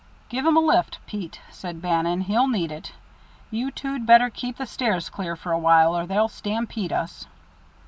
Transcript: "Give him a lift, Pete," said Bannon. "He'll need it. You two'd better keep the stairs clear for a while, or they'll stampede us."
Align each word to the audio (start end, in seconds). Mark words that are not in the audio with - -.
"Give 0.29 0.47
him 0.47 0.57
a 0.57 0.61
lift, 0.61 0.97
Pete," 1.05 1.39
said 1.51 1.79
Bannon. 1.79 2.21
"He'll 2.21 2.47
need 2.47 2.71
it. 2.71 2.93
You 3.51 3.69
two'd 3.69 4.07
better 4.07 4.31
keep 4.31 4.57
the 4.57 4.65
stairs 4.65 5.11
clear 5.11 5.35
for 5.35 5.51
a 5.51 5.59
while, 5.59 5.95
or 5.95 6.07
they'll 6.07 6.27
stampede 6.27 6.91
us." 6.91 7.27